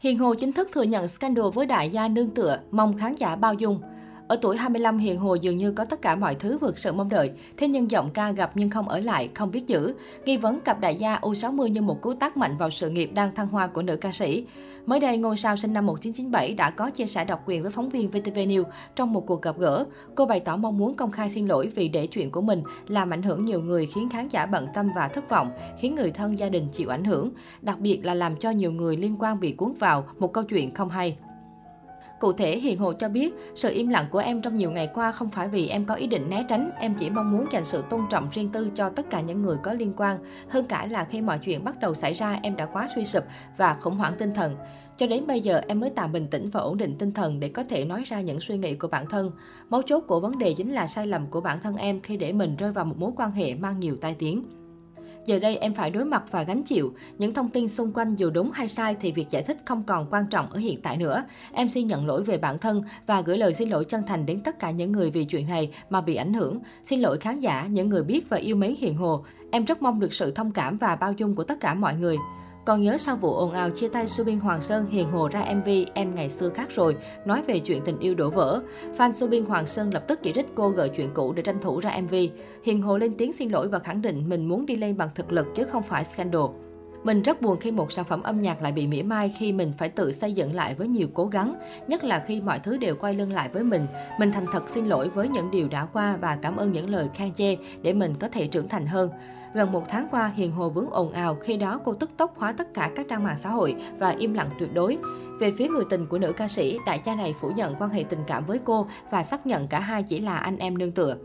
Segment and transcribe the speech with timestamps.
[0.00, 3.36] Hiền Hồ chính thức thừa nhận scandal với đại gia nương tựa, mong khán giả
[3.36, 3.80] bao dung.
[4.28, 7.08] Ở tuổi 25, Hiền Hồ dường như có tất cả mọi thứ vượt sự mong
[7.08, 7.32] đợi.
[7.56, 9.94] Thế nhưng giọng ca gặp nhưng không ở lại, không biết giữ.
[10.24, 13.34] Nghi vấn cặp đại gia U60 như một cú tác mạnh vào sự nghiệp đang
[13.34, 14.46] thăng hoa của nữ ca sĩ.
[14.86, 17.88] Mới đây, ngôi sao sinh năm 1997 đã có chia sẻ độc quyền với phóng
[17.88, 18.64] viên VTV News
[18.96, 19.84] trong một cuộc gặp gỡ.
[20.14, 23.12] Cô bày tỏ mong muốn công khai xin lỗi vì để chuyện của mình làm
[23.12, 26.38] ảnh hưởng nhiều người khiến khán giả bận tâm và thất vọng, khiến người thân
[26.38, 27.30] gia đình chịu ảnh hưởng.
[27.62, 30.74] Đặc biệt là làm cho nhiều người liên quan bị cuốn vào một câu chuyện
[30.74, 31.16] không hay.
[32.20, 35.12] Cụ thể, Hiền Hồ cho biết, sự im lặng của em trong nhiều ngày qua
[35.12, 37.84] không phải vì em có ý định né tránh, em chỉ mong muốn dành sự
[37.90, 40.18] tôn trọng riêng tư cho tất cả những người có liên quan.
[40.48, 43.24] Hơn cả là khi mọi chuyện bắt đầu xảy ra, em đã quá suy sụp
[43.56, 44.56] và khủng hoảng tinh thần.
[44.96, 47.48] Cho đến bây giờ, em mới tạm bình tĩnh và ổn định tinh thần để
[47.48, 49.30] có thể nói ra những suy nghĩ của bản thân.
[49.70, 52.32] Mấu chốt của vấn đề chính là sai lầm của bản thân em khi để
[52.32, 54.44] mình rơi vào một mối quan hệ mang nhiều tai tiếng.
[55.28, 56.92] Giờ đây em phải đối mặt và gánh chịu.
[57.18, 60.06] Những thông tin xung quanh dù đúng hay sai thì việc giải thích không còn
[60.10, 61.24] quan trọng ở hiện tại nữa.
[61.52, 64.40] Em xin nhận lỗi về bản thân và gửi lời xin lỗi chân thành đến
[64.40, 66.60] tất cả những người vì chuyện này mà bị ảnh hưởng.
[66.84, 69.24] Xin lỗi khán giả, những người biết và yêu mến Hiền Hồ.
[69.50, 72.16] Em rất mong được sự thông cảm và bao dung của tất cả mọi người.
[72.68, 75.68] Còn nhớ sau vụ ồn ào chia tay Subin Hoàng Sơn hiền hồ ra MV
[75.94, 78.62] Em ngày xưa khác rồi, nói về chuyện tình yêu đổ vỡ.
[78.98, 81.80] Fan Subin Hoàng Sơn lập tức chỉ trích cô gợi chuyện cũ để tranh thủ
[81.80, 82.14] ra MV.
[82.64, 85.32] Hiền hồ lên tiếng xin lỗi và khẳng định mình muốn đi lên bằng thực
[85.32, 86.42] lực chứ không phải scandal.
[87.04, 89.72] Mình rất buồn khi một sản phẩm âm nhạc lại bị mỉa mai khi mình
[89.78, 91.54] phải tự xây dựng lại với nhiều cố gắng,
[91.88, 93.86] nhất là khi mọi thứ đều quay lưng lại với mình.
[94.18, 97.08] Mình thành thật xin lỗi với những điều đã qua và cảm ơn những lời
[97.14, 99.10] khen chê để mình có thể trưởng thành hơn.
[99.58, 102.52] Gần một tháng qua, Hiền Hồ vướng ồn ào, khi đó cô tức tốc khóa
[102.52, 104.98] tất cả các trang mạng xã hội và im lặng tuyệt đối.
[105.40, 108.04] Về phía người tình của nữ ca sĩ, đại gia này phủ nhận quan hệ
[108.08, 111.16] tình cảm với cô và xác nhận cả hai chỉ là anh em nương tựa.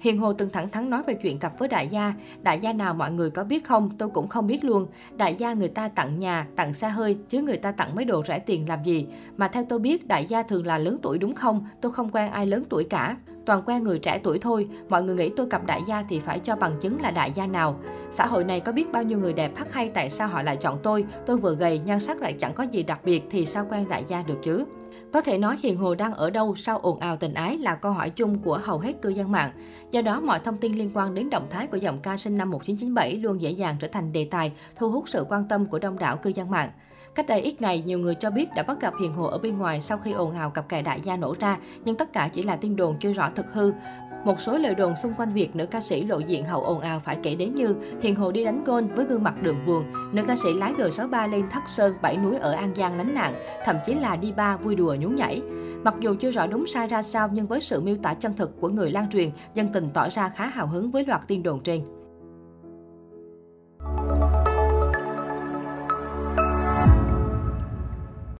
[0.00, 2.14] Hiền Hồ từng thẳng thắn nói về chuyện cặp với đại gia.
[2.42, 3.90] Đại gia nào mọi người có biết không?
[3.98, 4.86] Tôi cũng không biết luôn.
[5.16, 8.22] Đại gia người ta tặng nhà, tặng xe hơi, chứ người ta tặng mấy đồ
[8.28, 9.06] rẻ tiền làm gì.
[9.36, 11.66] Mà theo tôi biết, đại gia thường là lớn tuổi đúng không?
[11.80, 13.16] Tôi không quen ai lớn tuổi cả.
[13.46, 16.38] Toàn quen người trẻ tuổi thôi, mọi người nghĩ tôi cặp đại gia thì phải
[16.38, 17.78] cho bằng chứng là đại gia nào.
[18.10, 20.56] Xã hội này có biết bao nhiêu người đẹp hắc hay tại sao họ lại
[20.56, 23.66] chọn tôi, tôi vừa gầy, nhan sắc lại chẳng có gì đặc biệt thì sao
[23.70, 24.64] quen đại gia được chứ.
[25.12, 27.92] Có thể nói Hiền Hồ đang ở đâu sau ồn ào tình ái là câu
[27.92, 29.50] hỏi chung của hầu hết cư dân mạng.
[29.90, 32.50] Do đó, mọi thông tin liên quan đến động thái của giọng ca sinh năm
[32.50, 35.98] 1997 luôn dễ dàng trở thành đề tài, thu hút sự quan tâm của đông
[35.98, 36.70] đảo cư dân mạng.
[37.14, 39.58] Cách đây ít ngày, nhiều người cho biết đã bắt gặp Hiền Hồ ở bên
[39.58, 42.42] ngoài sau khi ồn ào cặp kè đại gia nổ ra, nhưng tất cả chỉ
[42.42, 43.72] là tin đồn chưa rõ thực hư.
[44.24, 47.00] Một số lời đồn xung quanh việc nữ ca sĩ lộ diện hậu ồn ào
[47.00, 50.22] phải kể đến như Hiền Hồ đi đánh gôn với gương mặt đường buồn, nữ
[50.28, 53.76] ca sĩ lái G63 lên Thất Sơn, Bảy Núi ở An Giang lánh nạn, thậm
[53.86, 55.42] chí là đi ba vui đùa nhún nhảy.
[55.84, 58.60] Mặc dù chưa rõ đúng sai ra sao nhưng với sự miêu tả chân thực
[58.60, 61.60] của người lan truyền, dân tình tỏ ra khá hào hứng với loạt tin đồn
[61.62, 62.03] trên.